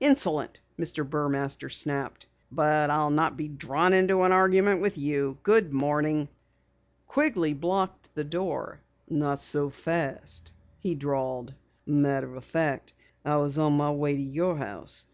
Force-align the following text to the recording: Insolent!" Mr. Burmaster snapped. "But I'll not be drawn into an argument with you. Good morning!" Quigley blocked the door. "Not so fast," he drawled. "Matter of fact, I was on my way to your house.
Insolent!" 0.00 0.58
Mr. 0.78 1.06
Burmaster 1.06 1.68
snapped. 1.70 2.26
"But 2.50 2.88
I'll 2.88 3.10
not 3.10 3.36
be 3.36 3.46
drawn 3.46 3.92
into 3.92 4.22
an 4.22 4.32
argument 4.32 4.80
with 4.80 4.96
you. 4.96 5.36
Good 5.42 5.70
morning!" 5.70 6.30
Quigley 7.06 7.52
blocked 7.52 8.14
the 8.14 8.24
door. 8.24 8.80
"Not 9.10 9.38
so 9.38 9.68
fast," 9.68 10.50
he 10.80 10.94
drawled. 10.94 11.52
"Matter 11.84 12.34
of 12.34 12.42
fact, 12.46 12.94
I 13.22 13.36
was 13.36 13.58
on 13.58 13.74
my 13.76 13.90
way 13.90 14.16
to 14.16 14.22
your 14.22 14.56
house. 14.56 15.04